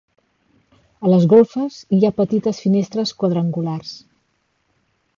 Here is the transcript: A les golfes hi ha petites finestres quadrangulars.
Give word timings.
A 1.07 1.11
les 1.11 1.27
golfes 1.33 1.77
hi 1.97 2.01
ha 2.09 2.13
petites 2.23 2.65
finestres 2.65 3.15
quadrangulars. 3.23 3.97